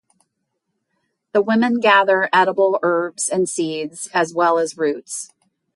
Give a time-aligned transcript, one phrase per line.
[1.31, 5.29] The women gather edible herbs and seeds as well as roots.